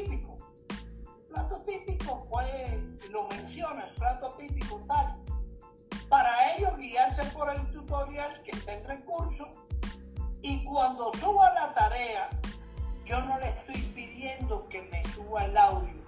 típico. 0.00 0.36
Plato 1.28 1.62
típico, 1.62 2.26
pues 2.28 2.50
lo 3.10 3.26
menciona, 3.28 3.86
el 3.86 3.94
plato 3.94 4.34
típico 4.38 4.82
tal. 4.86 5.18
Para 6.08 6.54
ellos 6.54 6.76
guiarse 6.76 7.24
por 7.26 7.50
el 7.50 7.70
tutorial 7.72 8.30
que 8.42 8.52
está 8.52 8.74
en 8.74 8.84
recurso 8.84 9.50
y 10.42 10.64
cuando 10.64 11.10
suba 11.12 11.52
la 11.54 11.74
tarea, 11.74 12.28
yo 13.04 13.20
no 13.22 13.38
le 13.38 13.48
estoy 13.48 13.80
pidiendo 13.94 14.68
que 14.68 14.82
me 14.82 15.02
suba 15.04 15.44
el 15.44 15.56
audio. 15.56 16.02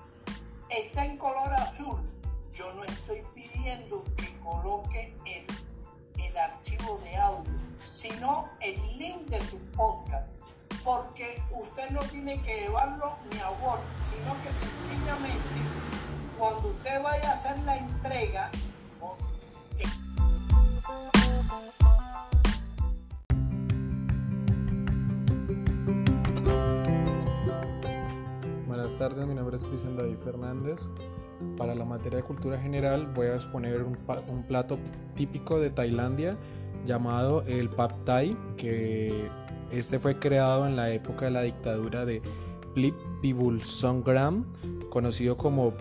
Está 0.68 1.05
en 1.05 1.16
color 1.16 1.52
azul. 1.55 2.00
Yo 2.52 2.73
no 2.75 2.84
estoy 2.84 3.23
pidiendo 3.34 4.05
que 4.16 4.39
coloque 4.41 5.16
el, 5.25 5.46
el 6.22 6.39
archivo 6.39 6.99
de 7.05 7.16
audio, 7.16 7.52
sino 7.85 8.49
el 8.61 8.77
link 8.99 9.29
de 9.29 9.41
su 9.41 9.58
podcast 9.72 10.28
porque 10.89 11.43
usted 11.53 11.91
no 11.91 12.01
tiene 12.05 12.41
que 12.41 12.63
llevarlo 12.63 13.13
ni 13.31 13.39
a 13.41 13.51
Word, 13.51 13.81
sino 14.07 14.35
que 14.43 14.49
sencillamente 14.49 15.39
cuando 16.39 16.71
usted 16.71 17.03
vaya 17.03 17.29
a 17.29 17.33
hacer 17.33 17.59
la 17.67 17.77
entrega, 17.77 18.51
Buenas 28.67 28.97
tardes, 28.97 29.27
mi 29.27 29.35
nombre 29.35 29.57
es 29.57 29.64
Cristian 29.67 29.95
David 29.95 30.17
Fernández. 30.25 30.89
Para 31.59 31.75
la 31.75 31.85
materia 31.85 32.17
de 32.17 32.25
cultura 32.25 32.59
general 32.59 33.12
voy 33.14 33.27
a 33.27 33.34
exponer 33.34 33.83
un, 33.83 34.42
plato 34.45 34.78
típico 35.14 35.61
de 35.61 35.69
Tailandia 35.69 36.39
llamado 36.86 37.42
el 37.42 37.69
Pad 37.69 37.91
Thai, 38.06 38.34
que 38.56 39.28
este 39.72 39.98
fue 39.98 40.19
creado 40.19 40.66
en 40.66 40.77
la 40.77 40.91
época 40.91 41.27
de 41.27 41.30
la 41.30 41.42
dictadura 41.42 42.05
de 42.05 42.22
Plip 42.74 42.94
Songram, 43.62 44.47
conocido 44.91 45.36
como 45.36 45.74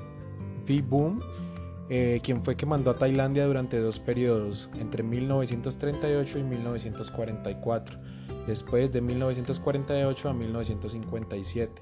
Vibum, 0.65 1.19
eh, 1.89 2.19
quien 2.21 2.43
fue 2.43 2.57
que 2.57 2.65
mandó 2.65 2.91
a 2.91 2.95
Tailandia 2.95 3.45
durante 3.45 3.79
dos 3.79 3.99
periodos, 3.99 4.69
entre 4.77 5.03
1938 5.03 6.39
y 6.39 6.43
1944, 6.43 7.99
después 8.45 8.91
de 8.91 9.01
1948 9.01 10.29
a 10.29 10.33
1957. 10.33 11.81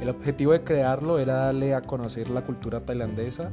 El 0.00 0.08
objetivo 0.08 0.52
de 0.52 0.64
crearlo 0.64 1.18
era 1.18 1.34
darle 1.34 1.74
a 1.74 1.82
conocer 1.82 2.30
la 2.30 2.46
cultura 2.46 2.80
tailandesa 2.80 3.50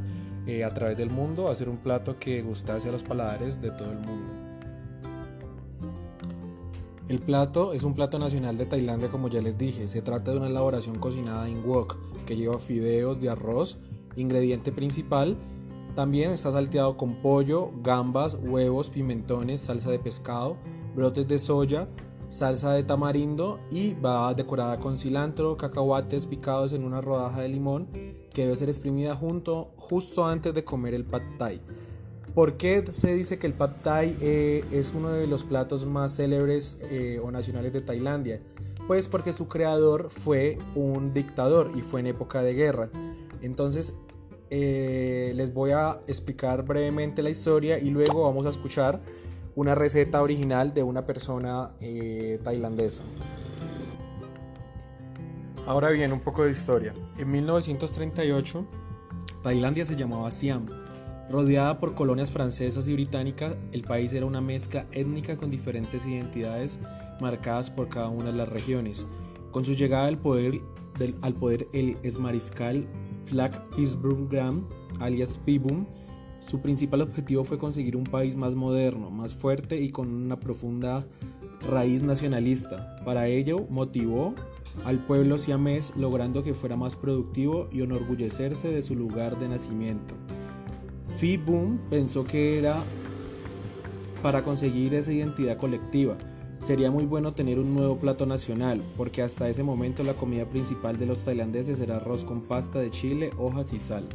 eh, 0.48 0.64
a 0.64 0.74
través 0.74 0.98
del 0.98 1.10
mundo, 1.10 1.50
hacer 1.50 1.68
un 1.68 1.78
plato 1.78 2.18
que 2.18 2.42
gustase 2.42 2.90
a 2.90 2.92
los 2.92 3.04
paladares 3.04 3.62
de 3.62 3.72
todo 3.72 3.92
el 3.92 4.00
mundo. 4.00 4.39
El 7.10 7.18
plato 7.18 7.74
es 7.74 7.82
un 7.82 7.96
plato 7.96 8.20
nacional 8.20 8.56
de 8.56 8.68
Tailandia 8.68 9.10
como 9.10 9.30
ya 9.30 9.42
les 9.42 9.58
dije, 9.58 9.88
se 9.88 10.04
trata 10.04 10.30
de 10.30 10.38
una 10.38 10.46
elaboración 10.46 11.00
cocinada 11.00 11.50
en 11.50 11.68
wok 11.68 11.98
que 12.28 12.36
lleva 12.36 12.60
fideos 12.60 13.20
de 13.20 13.30
arroz, 13.30 13.80
ingrediente 14.16 14.72
principal, 14.72 15.36
también 15.96 16.30
está 16.30 16.52
salteado 16.52 16.98
con 16.98 17.16
pollo, 17.16 17.72
gambas, 17.82 18.38
huevos, 18.40 18.92
pimentones, 18.92 19.62
salsa 19.62 19.90
de 19.90 19.98
pescado, 19.98 20.58
brotes 20.96 21.28
de 21.28 21.40
soya, 21.40 21.88
salsa 22.28 22.74
de 22.74 22.84
tamarindo 22.84 23.60
y 23.72 23.96
va 23.96 24.32
decorada 24.36 24.80
con 24.80 24.96
cilantro, 24.96 25.58
cacahuates 25.58 26.28
picados 26.28 26.74
en 26.74 26.84
una 26.84 27.02
rodaja 27.02 27.42
de 27.42 27.50
limón 27.50 27.88
que 28.32 28.44
debe 28.44 28.56
ser 28.56 28.70
exprimida 28.70 29.16
junto, 29.16 29.72
justo 29.78 30.28
antes 30.28 30.54
de 30.54 30.64
comer 30.64 30.94
el 30.94 31.06
pad 31.06 31.24
thai. 31.40 31.60
¿Por 32.40 32.56
qué 32.56 32.86
se 32.90 33.14
dice 33.14 33.38
que 33.38 33.48
el 33.48 33.54
pad 33.54 33.72
thai 33.84 34.16
eh, 34.22 34.64
es 34.72 34.94
uno 34.96 35.10
de 35.10 35.28
los 35.28 35.44
platos 35.44 35.86
más 35.86 36.16
célebres 36.16 36.78
eh, 36.84 37.20
o 37.22 37.32
nacionales 37.32 37.74
de 37.74 37.82
Tailandia? 37.82 38.42
Pues 38.88 39.10
porque 39.10 39.34
su 39.34 39.50
creador 39.50 40.10
fue 40.10 40.58
un 40.74 41.14
dictador 41.14 41.74
y 41.76 41.82
fue 41.82 42.00
en 42.00 42.08
época 42.08 42.42
de 42.42 42.54
guerra. 42.54 42.92
Entonces 43.42 43.92
eh, 44.52 45.34
les 45.36 45.54
voy 45.54 45.72
a 45.72 46.00
explicar 46.08 46.64
brevemente 46.64 47.22
la 47.24 47.30
historia 47.30 47.78
y 47.78 47.90
luego 47.90 48.24
vamos 48.24 48.46
a 48.46 48.52
escuchar 48.52 49.02
una 49.58 49.76
receta 49.76 50.22
original 50.22 50.74
de 50.74 50.84
una 50.84 51.06
persona 51.06 51.72
tailandesa. 52.42 53.04
Ahora 55.68 55.90
bien, 55.90 56.14
un 56.14 56.22
poco 56.22 56.46
de 56.46 56.52
historia. 56.52 56.94
En 57.18 57.30
1938, 57.32 58.66
Tailandia 59.44 59.84
se 59.84 59.98
llamaba 59.98 60.32
Siam 60.32 60.89
Rodeada 61.30 61.80
por 61.80 61.94
colonias 61.94 62.32
francesas 62.32 62.88
y 62.88 62.94
británicas, 62.94 63.56
el 63.72 63.84
país 63.84 64.14
era 64.14 64.26
una 64.26 64.42
mezcla 64.42 64.88
étnica 64.92 65.38
con 65.38 65.52
diferentes 65.52 66.08
identidades 66.08 66.80
marcadas 67.22 67.70
por 67.70 67.88
cada 67.88 68.10
una 68.10 68.26
de 68.26 68.34
las 68.34 68.50
regiones. 68.50 69.06
Con 69.52 69.64
su 69.64 69.74
llegada 69.74 70.08
al 70.08 70.18
poder, 70.18 70.60
al 71.22 71.34
poder 71.36 71.68
el 71.72 71.98
exmariscal 72.02 72.88
Flack 73.26 73.62
Graham, 74.28 74.68
alias 75.00 75.40
Pibum, 75.46 75.86
su 76.40 76.62
principal 76.62 77.02
objetivo 77.02 77.44
fue 77.44 77.60
conseguir 77.60 77.96
un 77.96 78.06
país 78.06 78.36
más 78.36 78.56
moderno, 78.56 79.12
más 79.12 79.36
fuerte 79.36 79.80
y 79.80 79.92
con 79.92 80.12
una 80.12 80.40
profunda 80.40 81.06
raíz 81.70 82.02
nacionalista. 82.02 83.04
Para 83.06 83.28
ello, 83.28 83.68
motivó 83.70 84.34
al 84.84 84.98
pueblo 85.06 85.38
siamés 85.38 85.94
logrando 85.96 86.42
que 86.42 86.56
fuera 86.56 86.76
más 86.76 86.96
productivo 86.96 87.70
y 87.72 87.82
enorgullecerse 87.82 88.70
de 88.70 88.82
su 88.82 88.96
lugar 88.96 89.38
de 89.38 89.50
nacimiento. 89.50 90.16
Phi 91.18 91.38
Boom 91.38 91.80
pensó 91.90 92.24
que 92.24 92.58
era 92.58 92.78
para 94.22 94.44
conseguir 94.44 94.94
esa 94.94 95.12
identidad 95.12 95.58
colectiva. 95.58 96.18
Sería 96.60 96.92
muy 96.92 97.06
bueno 97.06 97.34
tener 97.34 97.58
un 97.60 97.74
nuevo 97.74 97.98
plato 97.98 98.26
nacional, 98.26 98.84
porque 98.98 99.22
hasta 99.22 99.48
ese 99.48 99.64
momento 99.64 100.04
la 100.04 100.14
comida 100.14 100.46
principal 100.46 100.98
de 100.98 101.06
los 101.06 101.24
tailandeses 101.24 101.80
era 101.80 101.98
arroz 101.98 102.26
con 102.26 102.42
pasta 102.42 102.80
de 102.80 102.92
chile, 102.92 103.32
hojas 103.38 103.72
y 103.72 103.80
sal. 103.80 104.08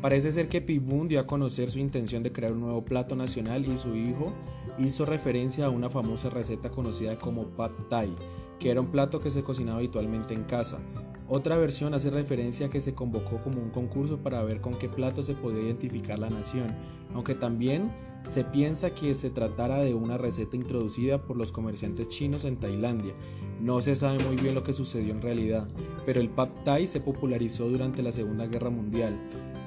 Parece 0.00 0.32
ser 0.32 0.48
que 0.48 0.60
Boom 0.80 1.06
dio 1.06 1.20
a 1.20 1.26
conocer 1.26 1.70
su 1.70 1.78
intención 1.78 2.22
de 2.22 2.32
crear 2.32 2.52
un 2.52 2.60
nuevo 2.60 2.84
plato 2.84 3.14
nacional 3.14 3.64
y 3.66 3.76
su 3.76 3.94
hijo 3.94 4.32
hizo 4.78 5.04
referencia 5.04 5.66
a 5.66 5.70
una 5.70 5.90
famosa 5.90 6.28
receta 6.30 6.70
conocida 6.70 7.14
como 7.16 7.44
Pad 7.44 7.70
Thai, 7.88 8.12
que 8.58 8.70
era 8.70 8.80
un 8.80 8.88
plato 8.88 9.20
que 9.20 9.30
se 9.30 9.42
cocinaba 9.42 9.78
habitualmente 9.78 10.34
en 10.34 10.42
casa. 10.44 10.78
Otra 11.34 11.56
versión 11.56 11.94
hace 11.94 12.10
referencia 12.10 12.66
a 12.66 12.68
que 12.68 12.78
se 12.78 12.94
convocó 12.94 13.40
como 13.40 13.62
un 13.62 13.70
concurso 13.70 14.18
para 14.18 14.42
ver 14.42 14.60
con 14.60 14.74
qué 14.74 14.90
plato 14.90 15.22
se 15.22 15.32
podía 15.32 15.62
identificar 15.62 16.18
la 16.18 16.28
nación, 16.28 16.76
aunque 17.14 17.34
también 17.34 17.90
se 18.22 18.44
piensa 18.44 18.94
que 18.94 19.14
se 19.14 19.30
tratara 19.30 19.78
de 19.78 19.94
una 19.94 20.18
receta 20.18 20.56
introducida 20.56 21.22
por 21.22 21.38
los 21.38 21.50
comerciantes 21.50 22.08
chinos 22.08 22.44
en 22.44 22.58
Tailandia. 22.58 23.14
No 23.62 23.80
se 23.80 23.94
sabe 23.94 24.22
muy 24.22 24.36
bien 24.36 24.54
lo 24.54 24.62
que 24.62 24.74
sucedió 24.74 25.10
en 25.10 25.22
realidad, 25.22 25.66
pero 26.04 26.20
el 26.20 26.28
pad 26.28 26.50
thai 26.64 26.86
se 26.86 27.00
popularizó 27.00 27.66
durante 27.66 28.02
la 28.02 28.12
Segunda 28.12 28.46
Guerra 28.46 28.68
Mundial 28.68 29.18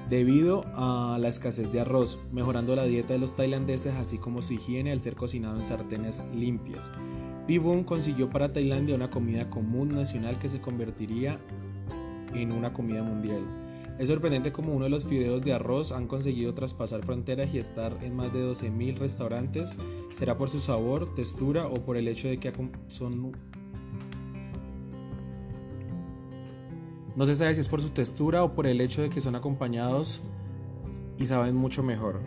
debido 0.09 0.65
a 0.75 1.17
la 1.19 1.29
escasez 1.29 1.71
de 1.71 1.81
arroz, 1.81 2.19
mejorando 2.31 2.75
la 2.75 2.85
dieta 2.85 3.13
de 3.13 3.19
los 3.19 3.35
tailandeses 3.35 3.95
así 3.95 4.17
como 4.17 4.41
su 4.41 4.53
higiene 4.53 4.91
al 4.91 5.01
ser 5.01 5.15
cocinado 5.15 5.57
en 5.57 5.65
sartenes 5.65 6.23
limpias. 6.33 6.91
Pibun 7.47 7.83
consiguió 7.83 8.29
para 8.29 8.51
Tailandia 8.51 8.95
una 8.95 9.11
comida 9.11 9.49
común 9.49 9.89
nacional 9.89 10.39
que 10.39 10.49
se 10.49 10.61
convertiría 10.61 11.37
en 12.33 12.51
una 12.51 12.73
comida 12.73 13.03
mundial. 13.03 13.43
Es 13.99 14.09
sorprendente 14.09 14.51
como 14.51 14.73
uno 14.73 14.85
de 14.85 14.89
los 14.89 15.05
fideos 15.05 15.41
de 15.41 15.53
arroz 15.53 15.91
han 15.91 16.07
conseguido 16.07 16.53
traspasar 16.53 17.05
fronteras 17.05 17.53
y 17.53 17.59
estar 17.59 17.97
en 18.01 18.15
más 18.15 18.33
de 18.33 18.43
12.000 18.43 18.97
restaurantes. 18.97 19.73
¿Será 20.15 20.37
por 20.37 20.49
su 20.49 20.59
sabor, 20.59 21.13
textura 21.13 21.67
o 21.67 21.75
por 21.75 21.97
el 21.97 22.07
hecho 22.07 22.27
de 22.27 22.39
que 22.39 22.51
son... 22.89 23.31
No 27.15 27.25
se 27.25 27.35
sabe 27.35 27.55
si 27.55 27.61
es 27.61 27.69
por 27.69 27.81
su 27.81 27.89
textura 27.89 28.43
o 28.43 28.53
por 28.53 28.67
el 28.67 28.81
hecho 28.81 29.01
de 29.01 29.09
que 29.09 29.21
son 29.21 29.35
acompañados 29.35 30.21
y 31.17 31.27
saben 31.27 31.55
mucho 31.55 31.81
mejor. 31.81 32.21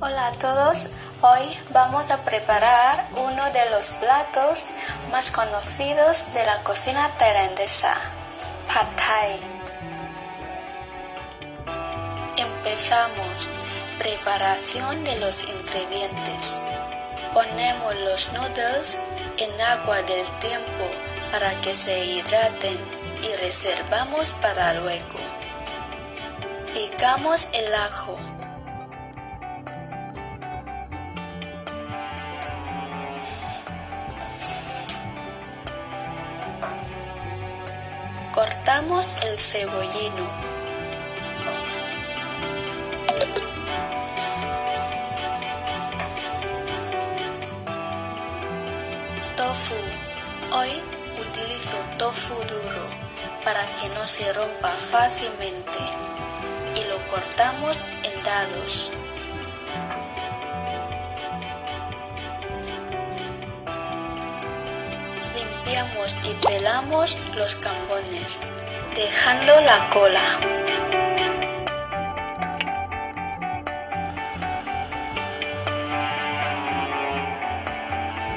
Hola 0.00 0.28
a 0.28 0.32
todos, 0.32 0.94
Hoy 1.22 1.54
vamos 1.74 2.10
a 2.10 2.24
preparar 2.24 3.06
uno 3.14 3.44
de 3.52 3.70
los 3.70 3.90
platos 3.90 4.68
más 5.12 5.30
conocidos 5.30 6.32
de 6.32 6.46
la 6.46 6.62
cocina 6.62 7.10
tailandesa, 7.18 7.94
Pad 8.66 8.86
Thai. 8.96 9.38
Empezamos. 12.38 13.50
Preparación 13.98 15.04
de 15.04 15.20
los 15.20 15.44
ingredientes. 15.46 16.62
Ponemos 17.34 17.94
los 17.96 18.32
noodles 18.32 18.98
en 19.36 19.60
agua 19.60 19.96
del 19.96 20.24
tiempo 20.40 20.88
para 21.30 21.54
que 21.60 21.74
se 21.74 22.04
hidraten 22.04 22.76
y 23.22 23.36
reservamos 23.36 24.32
para 24.42 24.74
luego. 24.74 25.18
Picamos 26.74 27.48
el 27.52 27.74
ajo. 27.74 28.18
Cortamos 38.32 39.14
el 39.22 39.38
cebollino. 39.38 40.26
Tofu. 49.36 49.89
Duro 52.38 52.86
para 53.44 53.66
que 53.74 53.88
no 53.90 54.06
se 54.06 54.32
rompa 54.32 54.70
fácilmente 54.90 55.78
y 56.76 56.88
lo 56.88 56.96
cortamos 57.10 57.84
en 58.04 58.22
dados. 58.22 58.92
Limpiamos 65.34 66.14
y 66.22 66.34
pelamos 66.46 67.18
los 67.34 67.56
cambones, 67.56 68.42
dejando 68.94 69.60
la 69.62 69.90
cola. 69.90 70.38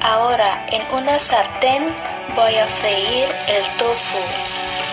Ahora 0.02 0.66
en 0.72 0.82
una 0.92 1.20
sartén 1.20 2.13
voy 2.36 2.56
a 2.56 2.66
freír 2.66 3.28
el 3.48 3.64
tofu 3.78 4.20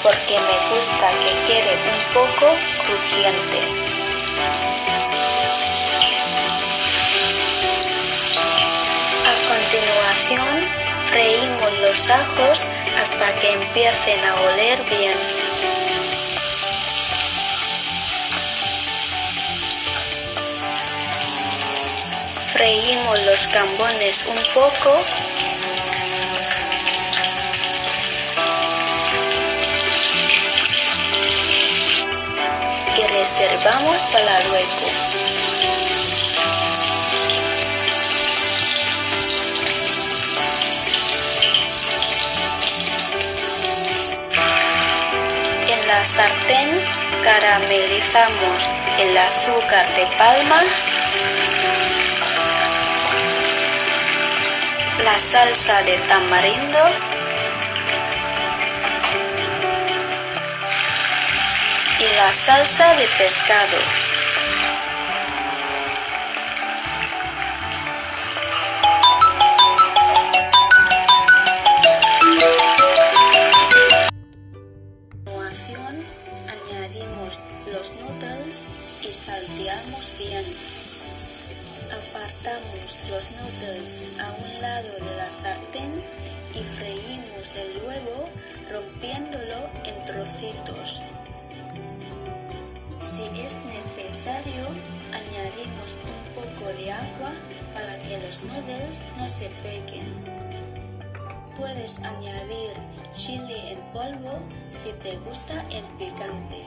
porque 0.02 0.38
me 0.38 0.76
gusta 0.76 1.08
que 1.22 1.52
quede 1.52 1.74
un 1.94 2.14
poco 2.14 2.46
crujiente. 2.86 3.60
A 9.26 9.34
continuación 9.48 10.80
freímos 11.10 11.78
los 11.80 12.10
ajos 12.10 12.64
hasta 13.00 13.32
que 13.40 13.52
empiecen 13.52 14.24
a 14.24 14.34
oler 14.34 14.78
bien. 14.88 15.18
Freímos 22.52 23.22
los 23.24 23.46
cambones 23.46 24.26
un 24.26 24.52
poco 24.54 25.00
reservamos 33.62 33.96
para 34.12 34.40
luego. 34.48 34.86
En 45.68 45.88
la 45.88 46.04
sartén 46.04 46.70
caramelizamos 47.22 48.68
el 48.98 49.16
azúcar 49.16 49.86
de 49.94 50.06
palma, 50.16 50.62
la 55.04 55.20
salsa 55.20 55.82
de 55.82 55.98
tamarindo, 56.08 57.19
y 62.00 62.16
la 62.16 62.32
salsa 62.32 62.94
de 62.94 63.06
pescado. 63.18 63.76
Añadimos 76.48 77.40
los 77.70 77.92
noodles 78.00 78.64
y 79.02 79.12
salteamos 79.12 80.18
bien. 80.18 80.44
Apartamos 81.92 82.96
los 83.10 83.30
noodles 83.32 84.20
a 84.20 84.30
un 84.30 84.62
lado 84.62 84.92
de 85.04 85.16
la 85.16 85.30
sartén 85.30 86.02
y 86.54 86.64
freímos 86.64 87.56
el 87.56 87.82
huevo 87.86 88.28
rompiéndolo 88.70 89.68
en 89.84 90.04
trocitos. 90.06 91.02
Agua 97.00 97.32
para 97.74 97.96
que 98.02 98.18
los 98.18 98.42
noodles 98.44 99.02
no 99.16 99.28
se 99.28 99.48
peguen. 99.62 100.08
Puedes 101.56 101.98
añadir 102.00 102.74
chili 103.14 103.72
en 103.72 103.80
polvo 103.92 104.40
si 104.70 104.92
te 104.92 105.16
gusta 105.18 105.54
el 105.70 105.84
picante. 105.98 106.64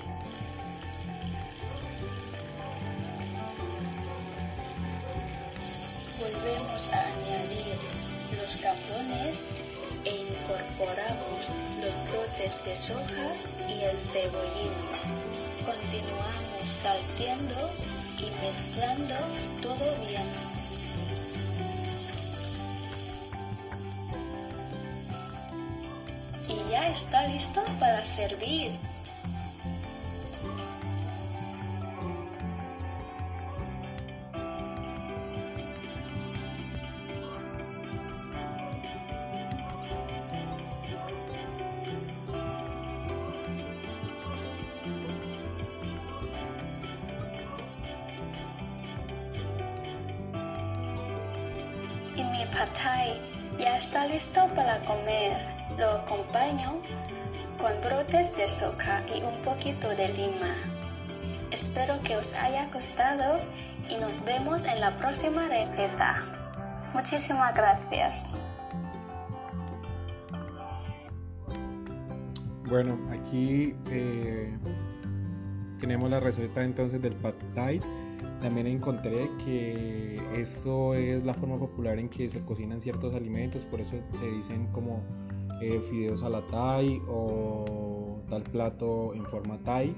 Volvemos 6.19 6.94
a 6.94 7.00
añadir 7.00 7.75
los 8.39 8.57
cambones 8.57 9.44
e 10.06 10.15
incorporamos 10.15 11.50
los 11.81 11.95
brotes 12.12 12.63
de 12.65 12.75
soja 12.75 13.27
y 13.68 13.81
el 13.81 13.97
cebollino. 13.97 14.83
Continuamos 15.65 16.69
salteando 16.69 17.69
y 18.23 18.31
mezclando 18.45 19.15
todo 19.61 20.07
bien. 20.07 20.23
Y 26.47 26.71
ya 26.71 26.89
está 26.89 27.27
listo 27.27 27.61
para 27.79 28.03
servir. 28.05 28.71
Mi 52.33 52.45
pad 52.50 52.68
thai 52.74 53.13
ya 53.59 53.77
está 53.77 54.07
listo 54.07 54.41
para 54.56 54.80
comer. 54.85 55.38
Lo 55.77 56.01
acompaño 56.01 56.81
con 57.59 57.71
brotes 57.81 58.35
de 58.35 58.47
soja 58.47 59.03
y 59.15 59.21
un 59.21 59.38
poquito 59.44 59.88
de 59.89 60.07
lima. 60.09 60.53
Espero 61.51 62.02
que 62.02 62.16
os 62.18 62.33
haya 62.33 62.68
gustado 62.73 63.40
y 63.87 63.97
nos 63.97 64.25
vemos 64.25 64.66
en 64.66 64.81
la 64.81 64.95
próxima 64.95 65.47
receta. 65.47 66.23
Muchísimas 66.95 67.54
gracias. 67.54 68.25
Bueno, 72.68 72.97
aquí 73.11 73.75
eh, 73.92 74.57
tenemos 75.80 76.09
la 76.09 76.19
receta 76.19 76.63
entonces 76.63 76.99
del 76.99 77.13
pad 77.13 77.35
thai. 77.54 77.80
También 78.44 78.68
encontré 78.68 79.30
que 79.45 80.21
esto 80.35 80.95
es 80.95 81.23
la 81.23 81.33
forma 81.33 81.57
popular 81.57 81.97
en 81.97 82.09
que 82.09 82.28
se 82.28 82.44
cocinan 82.44 82.81
ciertos 82.81 83.16
alimentos, 83.16 83.64
por 83.64 83.80
eso 83.80 83.95
te 84.19 84.30
dicen 84.30 84.68
como 84.73 85.02
eh, 85.62 85.80
fideos 85.80 86.23
a 86.23 86.30
la 86.30 86.45
thai 86.47 87.02
o 87.07 88.19
tal 88.30 88.44
plato 88.44 89.14
en 89.14 89.26
forma 89.28 89.59
thai, 89.59 89.95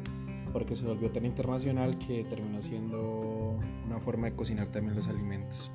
porque 0.53 0.75
se 0.75 0.85
volvió 0.85 1.09
tan 1.09 1.25
internacional 1.25 1.97
que 1.97 2.23
terminó 2.25 2.61
siendo 2.61 3.57
una 3.83 3.99
forma 3.99 4.29
de 4.29 4.35
cocinar 4.35 4.67
también 4.67 4.95
los 4.95 5.07
alimentos. 5.07 5.71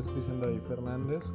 Nombre 0.00 0.08
es 0.08 0.08
Cristian 0.08 0.40
David 0.40 0.62
Fernández. 0.62 1.32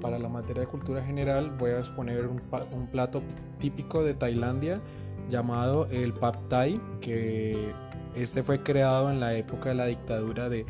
Para 0.00 0.18
la 0.18 0.28
materia 0.28 0.62
de 0.62 0.68
cultura 0.68 1.02
general 1.02 1.54
voy 1.58 1.70
a 1.70 1.78
exponer 1.78 2.26
un, 2.26 2.42
un 2.72 2.86
plato 2.88 3.22
típico 3.58 4.02
de 4.02 4.14
Tailandia 4.14 4.80
llamado 5.28 5.86
el 5.90 6.12
Pad 6.12 6.34
Thai, 6.48 6.80
que 7.00 7.72
este 8.14 8.42
fue 8.42 8.62
creado 8.62 9.10
en 9.10 9.20
la 9.20 9.34
época 9.34 9.70
de 9.70 9.74
la 9.74 9.86
dictadura 9.86 10.48
de 10.48 10.66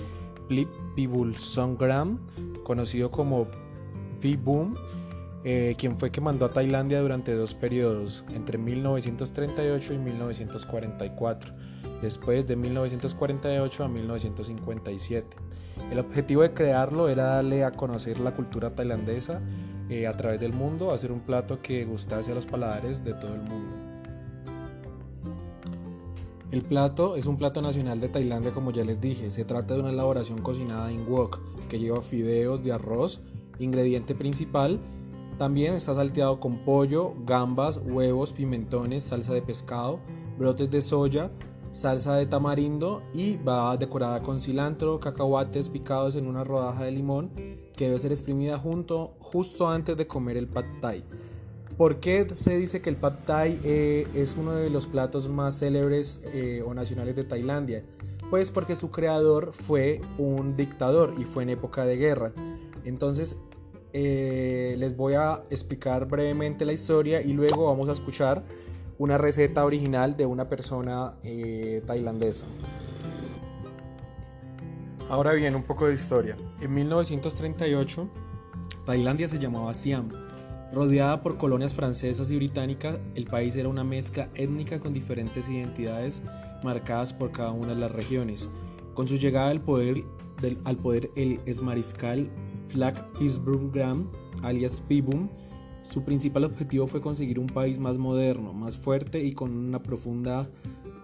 Plip 0.48 0.68
Songram, 1.38 2.18
conocido 2.62 3.10
como 3.10 3.48
Boom, 4.44 4.74
eh, 5.44 5.74
quien 5.78 5.96
fue 5.98 6.10
que 6.10 6.20
mandó 6.20 6.44
a 6.44 6.50
Tailandia 6.50 7.00
durante 7.00 7.34
dos 7.34 7.54
periodos, 7.54 8.24
entre 8.30 8.58
1938 8.58 9.94
y 9.94 9.98
1944, 9.98 11.54
después 12.02 12.46
de 12.46 12.56
1948 12.56 13.84
a 13.84 13.88
1957. 13.88 15.49
El 15.90 15.98
objetivo 15.98 16.42
de 16.42 16.52
crearlo 16.52 17.08
era 17.08 17.24
darle 17.24 17.64
a 17.64 17.72
conocer 17.72 18.20
la 18.20 18.34
cultura 18.34 18.70
tailandesa 18.70 19.40
eh, 19.88 20.06
a 20.06 20.16
través 20.16 20.40
del 20.40 20.52
mundo, 20.52 20.92
hacer 20.92 21.10
un 21.10 21.20
plato 21.20 21.60
que 21.60 21.84
gustase 21.84 22.32
a 22.32 22.34
los 22.34 22.46
paladares 22.46 23.04
de 23.04 23.14
todo 23.14 23.34
el 23.34 23.42
mundo. 23.42 23.90
El 26.50 26.62
plato 26.62 27.14
es 27.14 27.26
un 27.26 27.36
plato 27.36 27.62
nacional 27.62 28.00
de 28.00 28.08
Tailandia 28.08 28.50
como 28.50 28.72
ya 28.72 28.84
les 28.84 29.00
dije, 29.00 29.30
se 29.30 29.44
trata 29.44 29.74
de 29.74 29.80
una 29.80 29.90
elaboración 29.90 30.40
cocinada 30.42 30.90
en 30.90 31.08
wok 31.08 31.40
que 31.68 31.78
lleva 31.78 32.00
fideos 32.02 32.64
de 32.64 32.72
arroz, 32.72 33.20
ingrediente 33.60 34.16
principal, 34.16 34.80
también 35.38 35.74
está 35.74 35.94
salteado 35.94 36.38
con 36.38 36.58
pollo, 36.64 37.14
gambas, 37.24 37.80
huevos, 37.82 38.32
pimentones, 38.32 39.04
salsa 39.04 39.32
de 39.32 39.42
pescado, 39.42 40.00
brotes 40.36 40.70
de 40.70 40.82
soya, 40.82 41.30
salsa 41.70 42.16
de 42.16 42.26
tamarindo 42.26 43.02
y 43.12 43.36
va 43.36 43.76
decorada 43.76 44.22
con 44.22 44.40
cilantro, 44.40 45.00
cacahuates 45.00 45.68
picados 45.68 46.16
en 46.16 46.26
una 46.26 46.44
rodaja 46.44 46.84
de 46.84 46.90
limón 46.90 47.30
que 47.76 47.86
debe 47.86 47.98
ser 47.98 48.12
exprimida 48.12 48.58
junto, 48.58 49.14
justo 49.18 49.68
antes 49.68 49.96
de 49.96 50.06
comer 50.06 50.36
el 50.36 50.48
pad 50.48 50.64
thai. 50.80 51.04
¿Por 51.76 52.00
qué 52.00 52.28
se 52.28 52.58
dice 52.58 52.82
que 52.82 52.90
el 52.90 52.96
pad 52.96 53.14
thai 53.24 53.58
eh, 53.64 54.06
es 54.14 54.36
uno 54.36 54.52
de 54.52 54.68
los 54.68 54.86
platos 54.86 55.28
más 55.28 55.58
célebres 55.58 56.20
eh, 56.26 56.62
o 56.66 56.74
nacionales 56.74 57.16
de 57.16 57.24
Tailandia? 57.24 57.84
Pues 58.28 58.50
porque 58.50 58.76
su 58.76 58.90
creador 58.90 59.52
fue 59.52 60.00
un 60.18 60.56
dictador 60.56 61.14
y 61.18 61.24
fue 61.24 61.42
en 61.42 61.50
época 61.50 61.84
de 61.84 61.96
guerra. 61.96 62.32
Entonces 62.84 63.36
eh, 63.92 64.76
les 64.78 64.96
voy 64.96 65.14
a 65.14 65.42
explicar 65.50 66.06
brevemente 66.06 66.64
la 66.64 66.72
historia 66.72 67.22
y 67.22 67.32
luego 67.32 67.66
vamos 67.66 67.88
a 67.88 67.92
escuchar 67.92 68.44
una 69.00 69.16
receta 69.16 69.64
original 69.64 70.14
de 70.14 70.26
una 70.26 70.50
persona 70.50 71.14
eh, 71.22 71.82
tailandesa. 71.86 72.44
Ahora 75.08 75.32
bien, 75.32 75.54
un 75.54 75.62
poco 75.62 75.86
de 75.86 75.94
historia. 75.94 76.36
En 76.60 76.74
1938, 76.74 78.10
Tailandia 78.84 79.26
se 79.26 79.38
llamaba 79.38 79.72
Siam. 79.72 80.10
Rodeada 80.74 81.22
por 81.22 81.38
colonias 81.38 81.72
francesas 81.72 82.30
y 82.30 82.36
británicas, 82.36 82.98
el 83.14 83.24
país 83.24 83.56
era 83.56 83.70
una 83.70 83.84
mezcla 83.84 84.28
étnica 84.34 84.80
con 84.80 84.92
diferentes 84.92 85.48
identidades 85.48 86.22
marcadas 86.62 87.14
por 87.14 87.32
cada 87.32 87.52
una 87.52 87.68
de 87.68 87.76
las 87.76 87.90
regiones. 87.90 88.50
Con 88.92 89.08
su 89.08 89.16
llegada 89.16 89.48
al 89.48 89.62
poder, 89.62 90.04
al 90.64 90.76
poder 90.76 91.10
el 91.16 91.40
exmariscal 91.46 92.28
Flack 92.68 93.02
Graham, 93.72 94.10
alias 94.42 94.82
Pibum, 94.86 95.30
su 95.90 96.04
principal 96.04 96.44
objetivo 96.44 96.86
fue 96.86 97.00
conseguir 97.00 97.40
un 97.40 97.48
país 97.48 97.80
más 97.80 97.98
moderno, 97.98 98.52
más 98.52 98.78
fuerte 98.78 99.24
y 99.24 99.32
con 99.32 99.50
una 99.56 99.82
profunda 99.82 100.48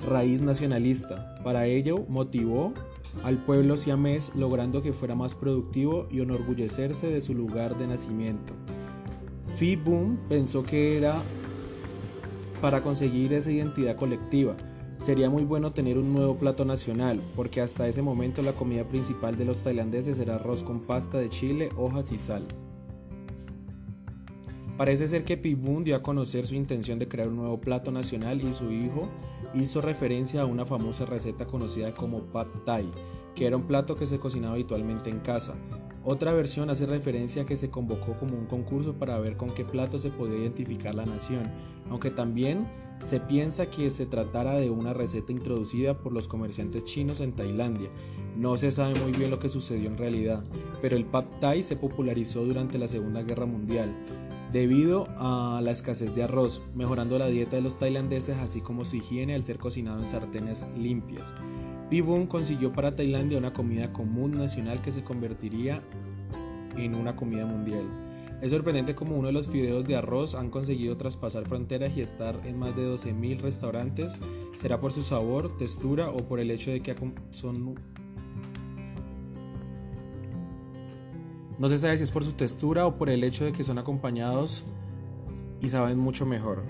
raíz 0.08 0.40
nacionalista. 0.40 1.40
Para 1.42 1.66
ello, 1.66 2.04
motivó 2.08 2.72
al 3.24 3.38
pueblo 3.38 3.76
siamés 3.76 4.32
logrando 4.36 4.82
que 4.82 4.92
fuera 4.92 5.16
más 5.16 5.34
productivo 5.34 6.06
y 6.08 6.20
enorgullecerse 6.20 7.08
de 7.08 7.20
su 7.20 7.34
lugar 7.34 7.76
de 7.76 7.88
nacimiento. 7.88 8.52
Phi 9.56 9.74
Boom 9.74 10.18
pensó 10.28 10.62
que 10.62 10.96
era 10.96 11.16
para 12.60 12.82
conseguir 12.82 13.32
esa 13.32 13.50
identidad 13.50 13.96
colectiva. 13.96 14.56
Sería 14.98 15.28
muy 15.28 15.44
bueno 15.44 15.72
tener 15.72 15.98
un 15.98 16.12
nuevo 16.12 16.36
plato 16.36 16.64
nacional, 16.64 17.20
porque 17.34 17.60
hasta 17.60 17.88
ese 17.88 18.02
momento 18.02 18.40
la 18.40 18.52
comida 18.52 18.84
principal 18.84 19.36
de 19.36 19.46
los 19.46 19.62
tailandeses 19.62 20.20
era 20.20 20.36
arroz 20.36 20.62
con 20.62 20.80
pasta 20.80 21.18
de 21.18 21.28
chile, 21.28 21.70
hojas 21.76 22.12
y 22.12 22.18
sal. 22.18 22.46
Parece 24.76 25.08
ser 25.08 25.24
que 25.24 25.38
Pibun 25.38 25.84
dio 25.84 25.96
a 25.96 26.02
conocer 26.02 26.46
su 26.46 26.54
intención 26.54 26.98
de 26.98 27.08
crear 27.08 27.28
un 27.28 27.36
nuevo 27.36 27.58
plato 27.58 27.90
nacional 27.90 28.42
y 28.42 28.52
su 28.52 28.70
hijo 28.70 29.08
hizo 29.54 29.80
referencia 29.80 30.42
a 30.42 30.46
una 30.46 30.66
famosa 30.66 31.06
receta 31.06 31.46
conocida 31.46 31.92
como 31.92 32.20
Pad 32.24 32.48
Thai, 32.66 32.86
que 33.34 33.46
era 33.46 33.56
un 33.56 33.62
plato 33.62 33.96
que 33.96 34.06
se 34.06 34.18
cocinaba 34.18 34.52
habitualmente 34.52 35.08
en 35.08 35.20
casa. 35.20 35.54
Otra 36.04 36.34
versión 36.34 36.68
hace 36.68 36.84
referencia 36.84 37.42
a 37.42 37.46
que 37.46 37.56
se 37.56 37.70
convocó 37.70 38.18
como 38.18 38.36
un 38.36 38.44
concurso 38.44 38.92
para 38.92 39.18
ver 39.18 39.38
con 39.38 39.50
qué 39.50 39.64
plato 39.64 39.98
se 39.98 40.10
podía 40.10 40.40
identificar 40.40 40.94
la 40.94 41.06
nación, 41.06 41.50
aunque 41.88 42.10
también 42.10 42.68
se 42.98 43.18
piensa 43.18 43.70
que 43.70 43.88
se 43.88 44.04
tratara 44.04 44.54
de 44.54 44.68
una 44.68 44.92
receta 44.92 45.32
introducida 45.32 45.98
por 45.98 46.12
los 46.12 46.28
comerciantes 46.28 46.84
chinos 46.84 47.20
en 47.20 47.32
Tailandia. 47.32 47.88
No 48.36 48.58
se 48.58 48.70
sabe 48.70 48.94
muy 49.00 49.12
bien 49.12 49.30
lo 49.30 49.38
que 49.38 49.48
sucedió 49.48 49.88
en 49.88 49.96
realidad, 49.96 50.44
pero 50.82 50.96
el 50.96 51.06
Pad 51.06 51.24
Thai 51.40 51.62
se 51.62 51.76
popularizó 51.76 52.44
durante 52.44 52.78
la 52.78 52.88
Segunda 52.88 53.22
Guerra 53.22 53.46
Mundial 53.46 53.94
debido 54.52 55.08
a 55.16 55.60
la 55.62 55.70
escasez 55.70 56.14
de 56.14 56.22
arroz, 56.22 56.62
mejorando 56.74 57.18
la 57.18 57.26
dieta 57.28 57.56
de 57.56 57.62
los 57.62 57.78
tailandeses 57.78 58.38
así 58.38 58.60
como 58.60 58.84
su 58.84 58.96
higiene 58.96 59.34
al 59.34 59.44
ser 59.44 59.58
cocinado 59.58 60.00
en 60.00 60.06
sartenes 60.06 60.66
limpias. 60.76 61.34
Pibun 61.90 62.26
consiguió 62.26 62.72
para 62.72 62.96
Tailandia 62.96 63.38
una 63.38 63.52
comida 63.52 63.92
común 63.92 64.32
nacional 64.32 64.80
que 64.82 64.90
se 64.90 65.04
convertiría 65.04 65.80
en 66.76 66.94
una 66.94 67.14
comida 67.14 67.46
mundial. 67.46 67.84
Es 68.42 68.50
sorprendente 68.50 68.94
como 68.94 69.16
uno 69.16 69.28
de 69.28 69.32
los 69.32 69.46
fideos 69.46 69.86
de 69.86 69.96
arroz 69.96 70.34
han 70.34 70.50
conseguido 70.50 70.96
traspasar 70.96 71.46
fronteras 71.46 71.96
y 71.96 72.02
estar 72.02 72.38
en 72.44 72.58
más 72.58 72.76
de 72.76 72.86
12.000 72.86 73.38
restaurantes. 73.40 74.18
¿Será 74.58 74.78
por 74.78 74.92
su 74.92 75.02
sabor, 75.02 75.56
textura 75.56 76.10
o 76.10 76.18
por 76.28 76.38
el 76.38 76.50
hecho 76.50 76.70
de 76.70 76.82
que 76.82 76.94
son 77.30 77.76
No 81.58 81.68
se 81.68 81.78
sabe 81.78 81.96
si 81.96 82.02
es 82.02 82.10
por 82.10 82.22
su 82.22 82.32
textura 82.32 82.86
o 82.86 82.96
por 82.96 83.08
el 83.08 83.24
hecho 83.24 83.46
de 83.46 83.52
que 83.52 83.64
son 83.64 83.78
acompañados 83.78 84.64
y 85.60 85.70
saben 85.70 85.98
mucho 85.98 86.26
mejor. 86.26 86.62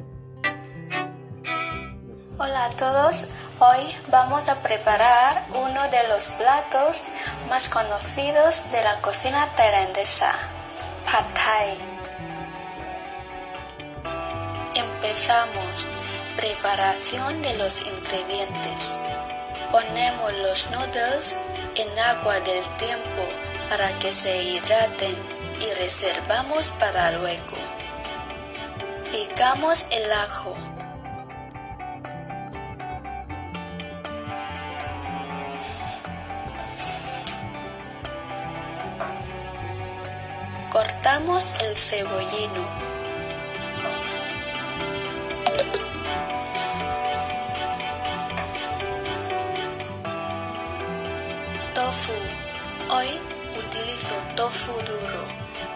Hola 2.39 2.67
a 2.67 2.71
todos, 2.71 3.31
hoy 3.59 3.81
vamos 4.13 4.49
a 4.49 4.63
preparar 4.63 5.45
uno 5.51 5.83
de 5.91 6.09
los 6.09 6.29
platos 6.31 7.07
más 7.49 7.69
conocidos 7.69 8.71
de 8.71 8.85
la 8.85 9.01
cocina 9.01 9.49
tailandesa, 9.57 10.33
Pad 11.05 11.25
Thai. 11.35 11.97
Empezamos. 14.75 15.89
Preparación 16.37 17.41
de 17.41 17.57
los 17.57 17.81
ingredientes. 17.81 19.01
Ponemos 19.73 20.33
los 20.43 20.71
noodles 20.71 21.39
en 21.77 21.99
agua 21.99 22.35
del 22.41 22.63
tiempo 22.77 23.56
para 23.69 23.99
que 23.99 24.13
se 24.13 24.43
hidraten 24.43 25.17
y 25.61 25.75
reservamos 25.75 26.71
para 26.71 27.13
luego. 27.13 27.57
Picamos 29.11 29.87
el 29.91 30.13
ajo. 30.13 30.57
Cortamos 40.71 41.51
el 41.63 41.77
cebollino. 41.77 42.87
Tofu. 51.75 52.13
Hoy 52.91 53.19
utilizo 54.07 54.35
tofu 54.35 54.73
duro 54.73 55.25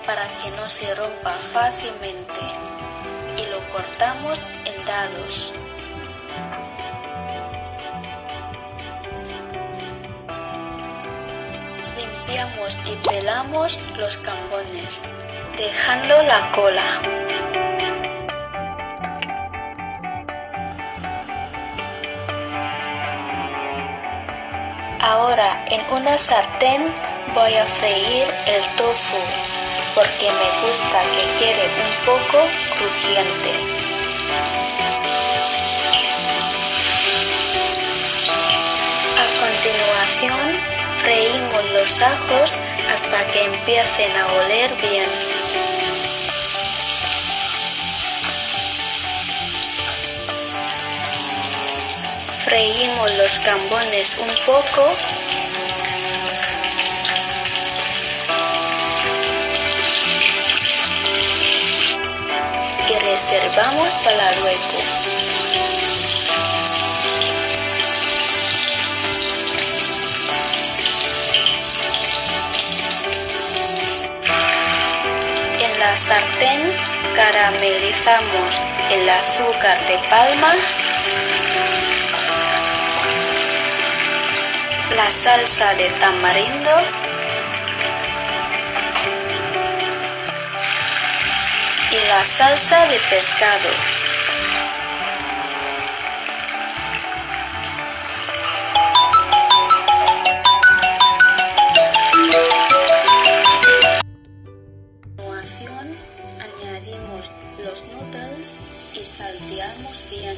para 0.06 0.26
que 0.36 0.50
no 0.52 0.68
se 0.68 0.94
rompa 0.94 1.32
fácilmente 1.52 2.40
y 3.36 3.50
lo 3.50 3.58
cortamos 3.72 4.46
en 4.64 4.84
dados. 4.84 5.54
Limpiamos 11.96 12.76
y 12.86 12.96
pelamos 13.08 13.80
los 13.96 14.16
cambones, 14.18 15.04
dejando 15.56 16.22
la 16.22 16.50
cola. 16.52 17.00
Ahora 25.00 25.64
en 25.70 25.80
una 25.92 26.16
sartén 26.16 26.92
Voy 27.34 27.54
a 27.54 27.64
freír 27.64 28.26
el 28.46 28.62
tofu 28.76 29.16
porque 29.94 30.28
me 30.30 30.66
gusta 30.66 31.00
que 31.14 31.24
quede 31.38 31.66
un 31.86 32.04
poco 32.04 32.38
crujiente. 32.76 33.52
A 39.16 39.26
continuación, 39.44 40.60
freímos 40.98 41.70
los 41.72 42.02
ajos 42.02 42.56
hasta 42.92 43.24
que 43.30 43.44
empiecen 43.44 44.16
a 44.16 44.26
oler 44.26 44.70
bien. 44.82 45.08
Freímos 52.44 53.14
los 53.14 53.38
cambones 53.38 54.18
un 54.18 54.34
poco 54.44 54.92
reservamos 63.80 63.92
para. 64.04 64.30
En 75.60 75.78
la 75.78 75.96
sartén 75.96 76.60
caramelizamos 77.14 78.60
el 78.90 79.08
azúcar 79.08 79.78
de 79.86 79.98
palma, 80.08 80.54
la 84.96 85.10
salsa 85.10 85.74
de 85.74 85.88
tamarindo, 86.00 86.99
la 92.10 92.24
salsa 92.24 92.86
de 92.88 92.98
pescado. 93.08 93.70
A 104.90 105.14
continuación 105.14 105.86
añadimos 106.48 107.30
los 107.64 107.84
noodles 107.92 108.56
y 108.94 109.04
salteamos 109.04 109.96
bien. 110.10 110.36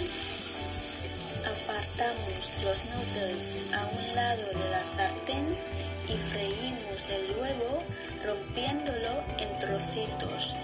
Apartamos 1.55 2.43
los 2.64 2.85
noodles 2.91 3.45
a 3.73 3.83
un 3.97 4.14
lado 4.14 4.47
de 4.61 4.69
la 4.69 4.85
sartén 4.85 5.47
y 6.07 6.19
freímos 6.19 7.09
el 7.09 7.25
huevo 7.41 7.83
rompiéndolo 8.26 9.25
en 9.38 9.59
trocitos. 9.59 10.55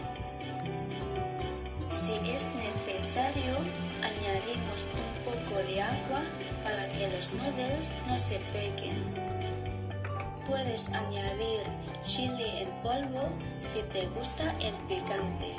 Si 1.91 2.13
es 2.13 2.49
necesario, 2.55 3.57
añadimos 4.03 4.85
un 4.93 5.25
poco 5.25 5.63
de 5.67 5.81
agua 5.81 6.21
para 6.63 6.87
que 6.93 7.09
los 7.09 7.33
noodles 7.33 7.93
no 8.07 8.19
se 8.19 8.39
peguen. 8.53 9.15
Puedes 10.47 10.91
añadir 10.91 11.63
chile 12.05 12.63
en 12.63 12.71
polvo 12.83 13.31
si 13.63 13.81
te 13.83 14.07
gusta 14.09 14.55
el 14.61 14.75
picante. 14.87 15.55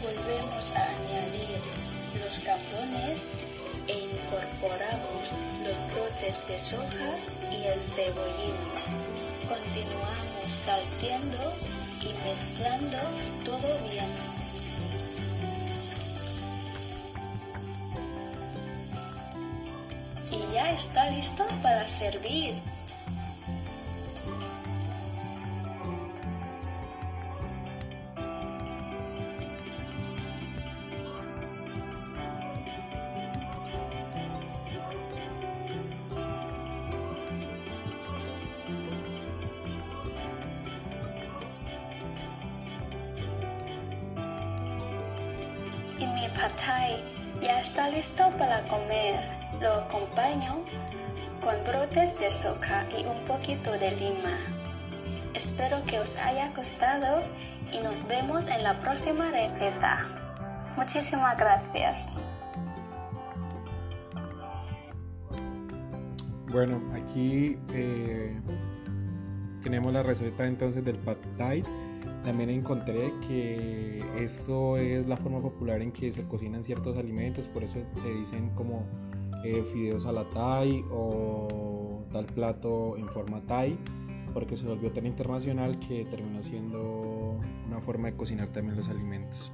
Volvemos 0.00 0.76
a 0.76 0.82
añadir 0.82 1.58
los 2.22 2.38
capones 2.38 3.26
e 3.88 3.98
incorporamos 3.98 5.32
los 5.64 5.92
brotes 5.92 6.46
de 6.46 6.58
soja 6.58 7.18
y 7.50 7.64
el 7.64 7.80
cebollino. 7.80 9.03
Continuamos 9.54 10.52
salteando 10.52 11.52
y 12.00 12.08
mezclando 12.26 12.98
todo 13.44 13.78
bien. 13.88 14.10
Y 20.32 20.54
ya 20.54 20.72
está 20.72 21.08
listo 21.10 21.46
para 21.62 21.86
servir. 21.86 22.54
De 52.24 52.30
soja 52.30 52.86
y 52.98 53.04
un 53.04 53.22
poquito 53.26 53.70
de 53.72 53.90
lima. 53.90 54.38
Espero 55.34 55.84
que 55.84 55.98
os 55.98 56.16
haya 56.16 56.50
gustado 56.56 57.22
y 57.70 57.80
nos 57.80 58.06
vemos 58.08 58.48
en 58.48 58.62
la 58.62 58.78
próxima 58.78 59.30
receta. 59.30 60.06
Muchísimas 60.74 61.36
gracias. 61.36 62.08
Bueno, 66.50 66.80
aquí 66.94 67.58
eh, 67.74 68.40
tenemos 69.62 69.92
la 69.92 70.02
receta 70.02 70.46
entonces 70.46 70.82
del 70.82 70.96
pad 70.96 71.18
thai. 71.36 71.62
También 72.24 72.48
encontré 72.48 73.12
que 73.28 74.02
eso 74.16 74.78
es 74.78 75.06
la 75.06 75.18
forma 75.18 75.42
popular 75.42 75.82
en 75.82 75.92
que 75.92 76.10
se 76.10 76.26
cocinan 76.26 76.64
ciertos 76.64 76.96
alimentos, 76.96 77.48
por 77.48 77.64
eso 77.64 77.80
te 78.02 78.14
dicen 78.14 78.48
como 78.54 78.86
eh, 79.44 79.62
fideos 79.62 80.06
a 80.06 80.12
la 80.12 80.24
thai 80.30 80.82
o 80.90 81.63
tal 82.14 82.26
plato 82.26 82.96
en 82.96 83.08
forma 83.08 83.40
thai, 83.40 83.76
porque 84.32 84.56
se 84.56 84.64
volvió 84.64 84.92
tan 84.92 85.04
internacional 85.04 85.80
que 85.80 86.04
terminó 86.04 86.44
siendo 86.44 87.40
una 87.66 87.80
forma 87.80 88.08
de 88.08 88.16
cocinar 88.16 88.52
también 88.52 88.76
los 88.76 88.88
alimentos. 88.88 89.52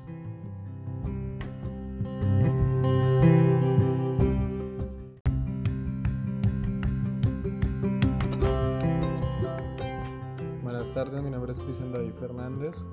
Buenas 10.63 10.93
tardes, 10.93 11.23
mi 11.23 11.31
nombre 11.31 11.53
es 11.53 11.61
Cristian 11.61 11.93
David 11.93 12.13
Fernández. 12.13 12.85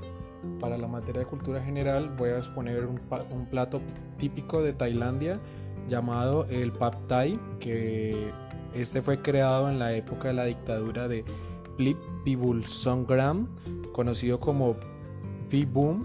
Para 0.61 0.77
la 0.77 0.87
materia 0.87 1.19
de 1.19 1.27
cultura 1.27 1.61
general 1.61 2.15
voy 2.17 2.29
a 2.29 2.37
exponer 2.37 2.85
un, 2.85 3.45
plato 3.49 3.81
típico 4.17 4.61
de 4.61 4.71
Tailandia 4.71 5.41
llamado 5.89 6.45
el 6.49 6.71
Pad 6.71 6.93
Thai, 7.09 7.37
que 7.59 8.31
este 8.81 9.01
fue 9.01 9.21
creado 9.21 9.69
en 9.69 9.79
la 9.79 9.93
época 9.93 10.27
de 10.29 10.33
la 10.33 10.45
dictadura 10.45 11.07
de 11.07 11.25
Plip 11.77 11.97
Songram, 12.65 13.47
conocido 13.91 14.39
como 14.39 14.75
Boom, 15.71 16.03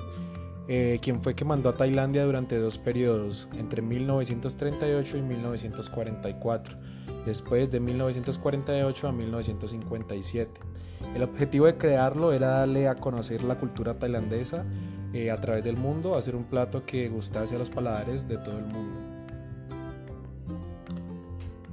eh, 0.68 0.98
quien 1.02 1.20
fue 1.20 1.35
que 1.35 1.44
mandó 1.44 1.68
a 1.68 1.72
Tailandia 1.72 2.24
durante 2.24 2.58
dos 2.58 2.78
periodos, 2.78 3.48
entre 3.54 3.82
1938 3.82 5.18
y 5.18 5.22
1944, 5.22 6.78
después 7.26 7.70
de 7.70 7.80
1948 7.80 9.08
a 9.08 9.12
1957. 9.12 10.61
El 11.14 11.22
objetivo 11.24 11.66
de 11.66 11.76
crearlo 11.76 12.32
era 12.32 12.48
darle 12.48 12.88
a 12.88 12.94
conocer 12.94 13.42
la 13.42 13.58
cultura 13.58 13.94
tailandesa 13.94 14.64
eh, 15.12 15.30
a 15.30 15.37
través 15.37 15.64
del 15.64 15.76
mundo, 15.76 16.16
hacer 16.16 16.37
un 16.37 16.44
plato 16.44 16.85
que 16.87 17.08
gustase 17.08 17.56
a 17.56 17.58
los 17.58 17.68
paladares 17.68 18.28
de 18.28 18.38
todo 18.38 18.58
el 18.58 18.64
mundo. 18.64 19.12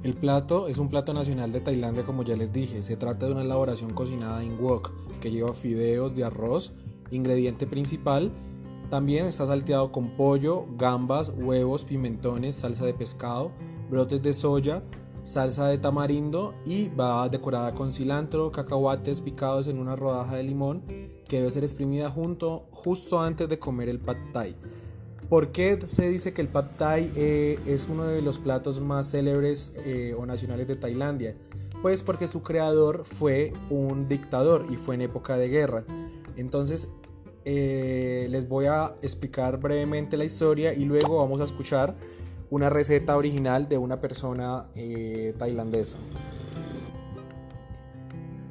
El 0.02 0.14
plato 0.14 0.66
es 0.68 0.78
un 0.78 0.88
plato 0.88 1.12
nacional 1.12 1.52
de 1.52 1.60
Tailandia 1.60 2.04
como 2.04 2.22
ya 2.22 2.34
les 2.34 2.50
dije, 2.50 2.82
se 2.82 2.96
trata 2.96 3.26
de 3.26 3.32
una 3.32 3.42
elaboración 3.42 3.92
cocinada 3.92 4.42
en 4.42 4.58
wok 4.58 4.92
que 5.20 5.30
lleva 5.30 5.52
fideos 5.52 6.14
de 6.14 6.24
arroz, 6.24 6.72
ingrediente 7.10 7.66
principal, 7.66 8.32
también 8.88 9.26
está 9.26 9.46
salteado 9.46 9.92
con 9.92 10.16
pollo, 10.16 10.64
gambas, 10.78 11.34
huevos, 11.36 11.84
pimentones, 11.84 12.56
salsa 12.56 12.86
de 12.86 12.94
pescado, 12.94 13.52
brotes 13.90 14.22
de 14.22 14.32
soya, 14.32 14.82
salsa 15.22 15.68
de 15.68 15.76
tamarindo 15.76 16.54
y 16.64 16.88
va 16.88 17.28
decorada 17.28 17.74
con 17.74 17.92
cilantro, 17.92 18.50
cacahuates 18.50 19.20
picados 19.20 19.68
en 19.68 19.78
una 19.78 19.96
rodaja 19.96 20.36
de 20.36 20.44
limón 20.44 20.82
que 21.28 21.36
debe 21.36 21.50
ser 21.50 21.62
exprimida 21.62 22.10
junto, 22.10 22.66
justo 22.70 23.20
antes 23.20 23.50
de 23.50 23.58
comer 23.58 23.90
el 23.90 24.00
pad 24.00 24.16
thai. 24.32 24.56
¿Por 25.30 25.52
qué 25.52 25.78
se 25.86 26.08
dice 26.08 26.32
que 26.32 26.42
el 26.42 26.48
pad 26.48 26.72
thai 26.76 27.12
eh, 27.14 27.60
es 27.64 27.86
uno 27.88 28.04
de 28.04 28.20
los 28.20 28.40
platos 28.40 28.80
más 28.80 29.12
célebres 29.12 29.72
eh, 29.76 30.12
o 30.18 30.26
nacionales 30.26 30.66
de 30.66 30.74
Tailandia? 30.74 31.36
Pues 31.82 32.02
porque 32.02 32.26
su 32.26 32.42
creador 32.42 33.04
fue 33.04 33.52
un 33.70 34.08
dictador 34.08 34.66
y 34.70 34.74
fue 34.74 34.96
en 34.96 35.02
época 35.02 35.36
de 35.36 35.48
guerra. 35.48 35.84
Entonces 36.36 36.88
eh, 37.44 38.26
les 38.28 38.48
voy 38.48 38.66
a 38.66 38.96
explicar 39.02 39.60
brevemente 39.60 40.16
la 40.16 40.24
historia 40.24 40.74
y 40.74 40.84
luego 40.84 41.18
vamos 41.18 41.40
a 41.40 41.44
escuchar 41.44 41.94
una 42.50 42.68
receta 42.68 43.16
original 43.16 43.68
de 43.68 43.78
una 43.78 44.00
persona 44.00 44.66
tailandesa. 45.38 45.98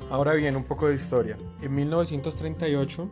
Ahora 0.09 0.33
bien, 0.33 0.55
un 0.55 0.63
poco 0.63 0.87
de 0.87 0.95
historia. 0.95 1.37
En 1.61 1.75
1938, 1.75 3.09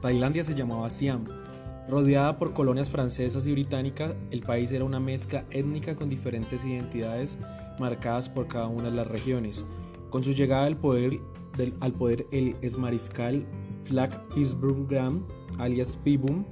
Tailandia 0.00 0.44
se 0.44 0.54
llamaba 0.54 0.88
Siam. 0.88 1.43
Rodeada 1.88 2.38
por 2.38 2.54
colonias 2.54 2.88
francesas 2.88 3.46
y 3.46 3.52
británicas, 3.52 4.14
el 4.30 4.40
país 4.40 4.72
era 4.72 4.84
una 4.84 5.00
mezcla 5.00 5.44
étnica 5.50 5.94
con 5.94 6.08
diferentes 6.08 6.64
identidades 6.64 7.38
marcadas 7.78 8.30
por 8.30 8.48
cada 8.48 8.68
una 8.68 8.84
de 8.84 8.96
las 8.96 9.06
regiones. 9.06 9.64
Con 10.08 10.22
su 10.22 10.32
llegada 10.32 10.64
al 10.64 10.78
poder, 10.78 11.20
del, 11.58 11.74
al 11.80 11.92
poder 11.92 12.26
el 12.32 12.56
exmariscal 12.62 13.44
Flack 13.84 14.18
Graham, 14.88 15.26
alias 15.58 15.96
Pibum, 16.02 16.46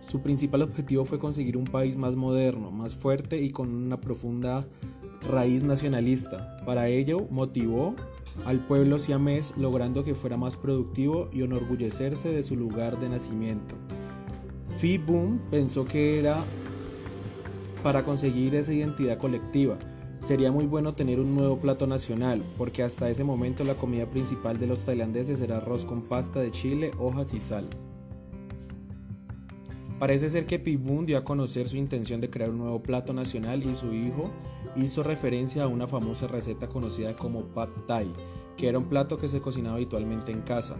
su 0.00 0.22
principal 0.22 0.62
objetivo 0.62 1.04
fue 1.04 1.18
conseguir 1.18 1.56
un 1.56 1.64
país 1.64 1.96
más 1.96 2.14
moderno, 2.14 2.70
más 2.70 2.94
fuerte 2.94 3.42
y 3.42 3.50
con 3.50 3.74
una 3.74 4.00
profunda 4.00 4.68
raíz 5.28 5.64
nacionalista. 5.64 6.58
Para 6.64 6.86
ello, 6.86 7.26
motivó 7.28 7.96
al 8.44 8.60
pueblo 8.60 8.98
siamés 9.00 9.52
logrando 9.56 10.04
que 10.04 10.14
fuera 10.14 10.36
más 10.36 10.56
productivo 10.56 11.28
y 11.32 11.42
enorgullecerse 11.42 12.28
de 12.28 12.44
su 12.44 12.54
lugar 12.54 13.00
de 13.00 13.08
nacimiento. 13.08 13.74
Phi 14.78 14.98
Boom 14.98 15.40
pensó 15.50 15.86
que 15.86 16.18
era 16.18 16.36
para 17.82 18.04
conseguir 18.04 18.54
esa 18.54 18.74
identidad 18.74 19.16
colectiva. 19.16 19.78
Sería 20.18 20.52
muy 20.52 20.66
bueno 20.66 20.94
tener 20.94 21.18
un 21.18 21.34
nuevo 21.34 21.58
plato 21.58 21.86
nacional, 21.86 22.44
porque 22.58 22.82
hasta 22.82 23.08
ese 23.08 23.24
momento 23.24 23.64
la 23.64 23.74
comida 23.74 24.10
principal 24.10 24.58
de 24.58 24.66
los 24.66 24.84
tailandeses 24.84 25.40
era 25.40 25.58
arroz 25.58 25.86
con 25.86 26.02
pasta 26.02 26.40
de 26.40 26.50
chile, 26.50 26.92
hojas 26.98 27.32
y 27.32 27.40
sal. 27.40 27.70
Parece 29.98 30.28
ser 30.28 30.44
que 30.44 30.58
Pibun 30.58 31.06
dio 31.06 31.16
a 31.16 31.24
conocer 31.24 31.68
su 31.68 31.78
intención 31.78 32.20
de 32.20 32.28
crear 32.28 32.50
un 32.50 32.58
nuevo 32.58 32.82
plato 32.82 33.14
nacional 33.14 33.64
y 33.64 33.72
su 33.72 33.94
hijo 33.94 34.30
hizo 34.76 35.02
referencia 35.02 35.62
a 35.62 35.68
una 35.68 35.86
famosa 35.86 36.26
receta 36.26 36.66
conocida 36.66 37.14
como 37.14 37.44
Pad 37.44 37.70
Thai, 37.86 38.12
que 38.58 38.68
era 38.68 38.78
un 38.78 38.90
plato 38.90 39.16
que 39.16 39.28
se 39.28 39.40
cocinaba 39.40 39.76
habitualmente 39.76 40.32
en 40.32 40.42
casa. 40.42 40.76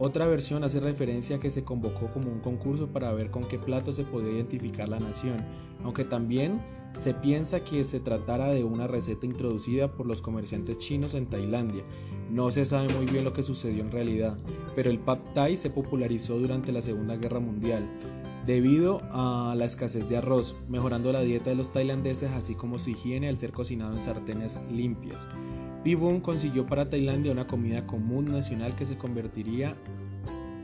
Otra 0.00 0.28
versión 0.28 0.62
hace 0.62 0.78
referencia 0.78 1.36
a 1.36 1.40
que 1.40 1.50
se 1.50 1.64
convocó 1.64 2.06
como 2.12 2.30
un 2.30 2.38
concurso 2.38 2.86
para 2.86 3.12
ver 3.12 3.30
con 3.32 3.44
qué 3.44 3.58
plato 3.58 3.90
se 3.90 4.04
podía 4.04 4.30
identificar 4.30 4.88
la 4.88 5.00
nación, 5.00 5.44
aunque 5.82 6.04
también 6.04 6.60
se 6.92 7.14
piensa 7.14 7.64
que 7.64 7.82
se 7.82 7.98
tratara 7.98 8.46
de 8.48 8.62
una 8.62 8.86
receta 8.86 9.26
introducida 9.26 9.92
por 9.92 10.06
los 10.06 10.22
comerciantes 10.22 10.78
chinos 10.78 11.14
en 11.14 11.26
Tailandia. 11.26 11.82
No 12.30 12.50
se 12.52 12.64
sabe 12.64 12.88
muy 12.94 13.06
bien 13.06 13.24
lo 13.24 13.32
que 13.32 13.42
sucedió 13.42 13.82
en 13.82 13.90
realidad, 13.90 14.38
pero 14.76 14.88
el 14.88 15.00
Pad 15.00 15.18
Thai 15.34 15.56
se 15.56 15.70
popularizó 15.70 16.38
durante 16.38 16.70
la 16.70 16.80
Segunda 16.80 17.16
Guerra 17.16 17.40
Mundial. 17.40 17.88
debido 18.48 19.02
a 19.10 19.54
la 19.54 19.66
escasez 19.66 20.08
de 20.08 20.16
arroz, 20.16 20.56
mejorando 20.70 21.12
la 21.12 21.20
dieta 21.20 21.50
de 21.50 21.56
los 21.56 21.70
tailandeses 21.70 22.30
así 22.30 22.54
como 22.54 22.78
su 22.78 22.88
higiene 22.88 23.28
al 23.28 23.36
ser 23.36 23.52
cocinado 23.52 23.92
en 23.92 24.00
sartenes 24.00 24.62
limpias. 24.70 25.28
Bibun 25.88 26.20
consiguió 26.20 26.66
para 26.66 26.90
Tailandia 26.90 27.32
una 27.32 27.46
comida 27.46 27.86
común 27.86 28.26
nacional 28.26 28.76
que 28.76 28.84
se 28.84 28.98
convertiría 28.98 29.74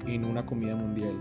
en 0.06 0.26
una 0.26 0.44
comida 0.44 0.76
mundial. 0.76 1.14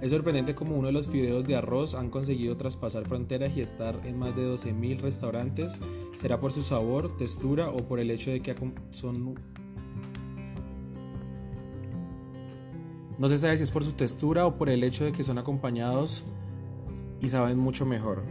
Es 0.00 0.10
sorprendente 0.10 0.56
como 0.56 0.74
uno 0.74 0.88
de 0.88 0.92
los 0.92 1.06
fideos 1.06 1.46
de 1.46 1.54
arroz 1.54 1.94
han 1.94 2.10
conseguido 2.10 2.56
traspasar 2.56 3.06
fronteras 3.06 3.56
y 3.56 3.60
estar 3.60 4.00
en 4.04 4.18
más 4.18 4.34
de 4.34 4.42
12.000 4.52 4.98
restaurantes. 4.98 5.76
¿Será 6.18 6.40
por 6.40 6.50
su 6.50 6.64
sabor, 6.64 7.16
textura 7.16 7.68
o 7.70 7.86
por 7.86 8.00
el 8.00 8.10
hecho 8.10 8.32
de 8.32 8.40
que 8.40 8.56
son... 8.90 9.36
No 13.18 13.28
se 13.28 13.38
sabe 13.38 13.56
si 13.56 13.62
es 13.62 13.70
por 13.70 13.84
su 13.84 13.92
textura 13.92 14.46
o 14.46 14.56
por 14.58 14.68
el 14.68 14.82
hecho 14.82 15.04
de 15.04 15.12
que 15.12 15.22
son 15.22 15.38
acompañados 15.38 16.24
y 17.20 17.28
saben 17.28 17.56
mucho 17.56 17.86
mejor. 17.86 18.24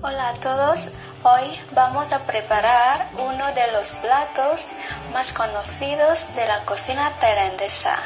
Hola 0.00 0.30
a 0.30 0.34
todos, 0.40 0.94
hoy 1.22 1.60
vamos 1.72 2.12
a 2.12 2.20
preparar 2.20 3.08
uno 3.18 3.46
de 3.54 3.72
los 3.72 3.92
platos 3.94 4.68
más 5.12 5.32
conocidos 5.32 6.34
de 6.34 6.46
la 6.46 6.60
cocina 6.64 7.10
tailandesa. 7.20 7.96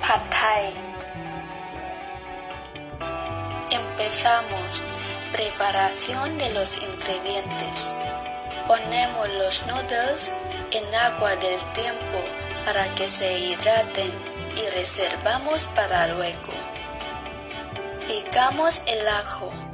Pad 0.00 0.20
Thai. 0.30 0.74
Empezamos. 3.70 4.84
Preparación 5.32 6.38
de 6.38 6.50
los 6.50 6.76
ingredientes. 6.82 7.94
Ponemos 8.66 9.28
los 9.38 9.66
noodles 9.66 10.32
en 10.72 10.94
agua 10.94 11.36
del 11.36 11.60
tiempo 11.72 12.18
para 12.66 12.84
que 12.94 13.06
se 13.06 13.38
hidraten 13.38 14.12
y 14.56 14.68
reservamos 14.70 15.66
para 15.66 16.08
luego. 16.08 16.52
Picamos 18.08 18.82
el 18.86 19.06
ajo. 19.08 19.69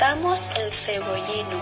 Cortamos 0.00 0.40
el 0.56 0.72
cebollino. 0.72 1.60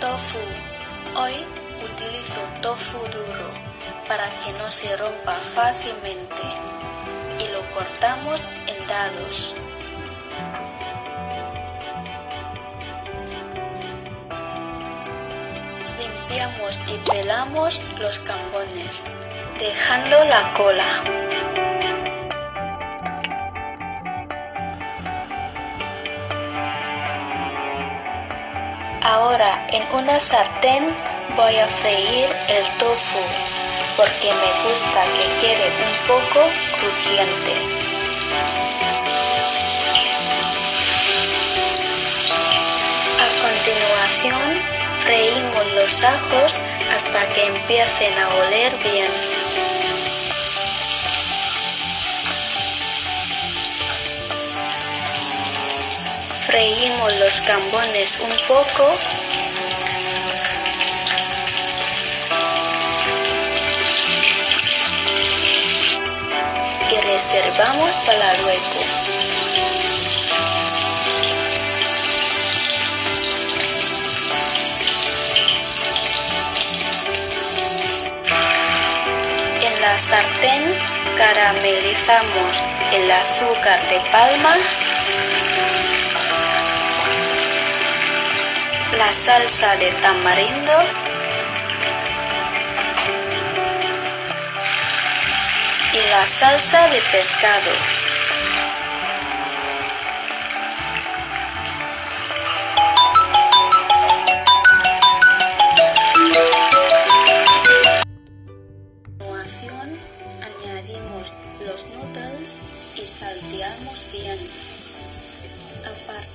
Tofu. 0.00 0.38
Hoy 1.14 1.34
utilizo 1.84 2.40
tofu 2.60 2.98
duro 2.98 3.50
para 4.08 4.28
que 4.40 4.52
no 4.54 4.68
se 4.68 4.96
rompa 4.96 5.36
fácilmente 5.54 6.42
y 7.38 7.52
lo 7.52 7.60
cortamos 7.72 8.50
en 8.66 8.86
dados. 8.88 9.54
Y 16.32 17.10
pelamos 17.10 17.82
los 17.98 18.20
cambones, 18.20 19.04
dejando 19.58 20.24
la 20.26 20.52
cola. 20.52 20.84
Ahora 29.02 29.66
en 29.72 29.82
una 29.92 30.20
sartén 30.20 30.86
voy 31.36 31.56
a 31.56 31.66
freír 31.66 32.28
el 32.48 32.64
tofu 32.78 33.18
porque 33.96 34.30
me 34.32 34.70
gusta 34.70 35.02
que 35.16 35.26
quede 35.40 35.66
un 35.88 35.94
poco 36.06 36.46
crujiente. 36.78 37.54
A 43.18 43.28
continuación 43.42 44.79
Freímos 45.10 45.72
los 45.74 46.04
ajos 46.04 46.56
hasta 46.94 47.26
que 47.32 47.46
empiecen 47.46 48.16
a 48.16 48.28
oler 48.28 48.72
bien. 48.78 49.10
Freímos 56.46 57.16
los 57.16 57.40
cambones 57.40 58.20
un 58.20 58.36
poco 58.46 58.94
y 66.88 66.94
reservamos 66.94 67.90
para 68.06 68.36
luego. 68.42 68.79
Sartén 80.10 80.62
caramelizamos 81.16 82.54
el 82.92 83.08
azúcar 83.12 83.78
de 83.88 84.00
palma, 84.10 84.54
la 88.98 89.12
salsa 89.14 89.76
de 89.76 89.90
tamarindo, 90.02 90.76
y 95.92 96.10
la 96.10 96.26
salsa 96.26 96.88
de 96.88 97.00
pescado. 97.12 97.99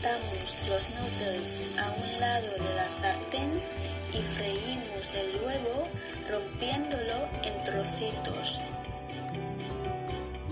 Los 0.05 0.87
noodles 0.91 1.79
a 1.79 1.89
un 1.89 2.19
lado 2.19 2.51
de 2.51 2.75
la 2.75 2.91
sartén 2.91 3.59
y 4.13 4.21
freímos 4.21 5.15
el 5.15 5.41
huevo 5.43 5.87
rompiéndolo 6.29 7.27
en 7.41 7.63
trocitos. 7.63 8.61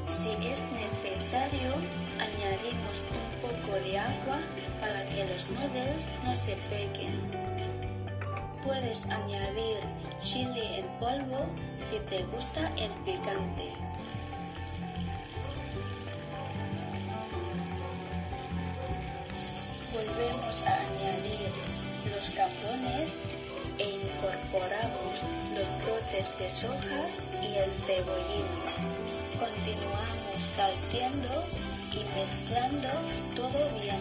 Si 0.04 0.30
es 0.52 0.66
necesario, 0.72 1.70
añadimos 2.20 3.04
un 3.13 3.42
poco 3.48 3.80
de 3.86 4.00
agua 4.00 4.39
para 4.82 5.04
que 5.10 5.24
los 5.26 5.48
noodles 5.52 6.10
no 6.24 6.36
se 6.36 6.56
peguen. 6.72 7.13
Puedes 8.66 9.06
añadir 9.06 9.82
chili 10.20 10.80
en 10.80 10.88
polvo 11.00 11.46
si 11.78 12.00
te 12.10 12.24
gusta 12.24 12.72
el 12.78 12.89
picante. 13.06 13.70
Los 22.44 22.52
campones 22.52 23.18
e 23.80 23.84
incorporamos 23.84 25.24
los 25.56 25.84
brotes 25.84 26.38
de 26.40 26.50
soja 26.50 27.08
y 27.42 27.56
el 27.56 27.72
cebollino. 27.72 28.64
Continuamos 29.40 30.44
salteando 30.44 31.44
y 31.92 32.04
mezclando 32.18 32.90
todo 33.36 33.70
bien. 33.82 33.98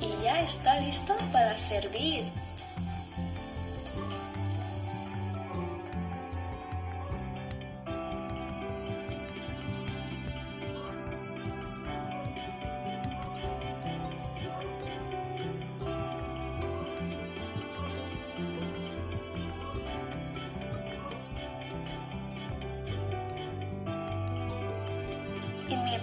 Y 0.00 0.24
ya 0.24 0.42
está 0.42 0.80
listo 0.80 1.16
para 1.32 1.56
servir. 1.56 2.24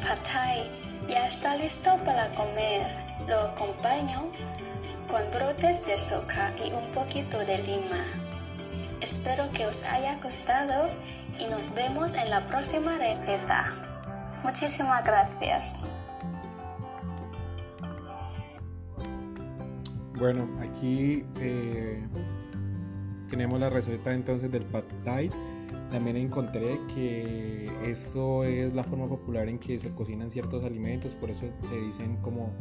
Pad 0.09 0.17
ya 1.07 1.27
está 1.27 1.55
listo 1.55 1.91
para 2.03 2.33
comer. 2.33 2.81
Lo 3.27 3.39
acompaño 3.41 4.31
con 5.07 5.21
brotes 5.31 5.85
de 5.85 5.97
soja 5.97 6.51
y 6.65 6.71
un 6.71 6.91
poquito 6.93 7.37
de 7.39 7.57
lima. 7.59 8.03
Espero 9.01 9.51
que 9.51 9.67
os 9.67 9.83
haya 9.83 10.17
gustado 10.21 10.89
y 11.39 11.45
nos 11.45 11.73
vemos 11.75 12.15
en 12.15 12.29
la 12.31 12.45
próxima 12.47 12.97
receta. 12.97 13.71
Muchísimas 14.43 15.03
gracias. 15.05 15.75
Bueno, 20.17 20.49
aquí 20.61 21.23
eh, 21.39 22.05
tenemos 23.29 23.59
la 23.59 23.69
receta 23.69 24.11
entonces 24.11 24.51
del 24.51 24.65
pad 24.65 24.83
thai. 25.05 25.29
También 25.91 26.17
encontré 26.17 26.79
que 26.93 27.67
eso 27.83 28.43
es 28.43 28.73
la 28.73 28.83
forma 28.83 29.07
popular 29.07 29.49
en 29.49 29.57
que 29.57 29.79
se 29.79 29.91
cocinan 29.91 30.29
ciertos 30.29 30.63
alimentos, 30.63 31.15
por 31.15 31.31
eso 31.31 31.47
te 31.67 31.81
dicen 31.81 32.17
como 32.17 32.53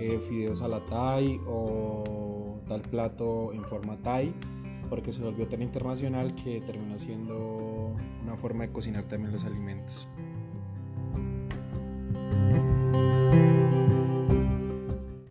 eh, 0.00 0.20
fideos 0.20 0.62
a 0.62 0.68
la 0.68 0.84
thai 0.86 1.40
o 1.46 2.60
tal 2.68 2.82
plato 2.82 3.52
en 3.52 3.64
forma 3.64 3.96
thai, 4.02 4.32
porque 4.88 5.12
se 5.12 5.22
volvió 5.22 5.48
tan 5.48 5.62
internacional 5.62 6.34
que 6.36 6.60
terminó 6.60 6.98
siendo 6.98 7.96
una 8.22 8.36
forma 8.36 8.66
de 8.66 8.72
cocinar 8.72 9.04
también 9.04 9.32
los 9.32 9.44
alimentos. 9.44 10.08